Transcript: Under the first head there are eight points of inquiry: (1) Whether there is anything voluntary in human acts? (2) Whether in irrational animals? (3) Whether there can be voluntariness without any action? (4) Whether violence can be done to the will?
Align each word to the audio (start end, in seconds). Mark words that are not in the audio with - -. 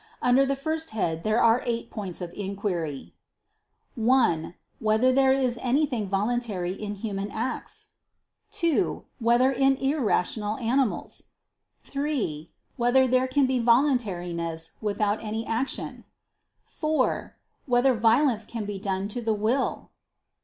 Under 0.19 0.47
the 0.47 0.55
first 0.55 0.89
head 0.97 1.23
there 1.23 1.39
are 1.39 1.61
eight 1.63 1.91
points 1.91 2.21
of 2.21 2.33
inquiry: 2.33 3.13
(1) 3.93 4.55
Whether 4.79 5.11
there 5.11 5.31
is 5.31 5.59
anything 5.61 6.09
voluntary 6.09 6.73
in 6.73 6.95
human 6.95 7.29
acts? 7.29 7.89
(2) 8.49 9.05
Whether 9.19 9.51
in 9.51 9.75
irrational 9.75 10.57
animals? 10.57 11.25
(3) 11.81 12.49
Whether 12.77 13.07
there 13.07 13.27
can 13.27 13.45
be 13.45 13.59
voluntariness 13.59 14.71
without 14.81 15.23
any 15.23 15.45
action? 15.45 16.05
(4) 16.65 17.35
Whether 17.67 17.93
violence 17.93 18.45
can 18.47 18.65
be 18.65 18.79
done 18.79 19.07
to 19.09 19.21
the 19.21 19.35
will? 19.35 19.91